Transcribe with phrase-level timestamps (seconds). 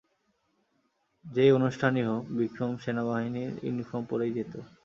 [1.25, 4.53] যেই অনুষ্ঠানই হোক, বিক্রম সেনাবাহিনীর ইউনিফর্ম পরেই যেত।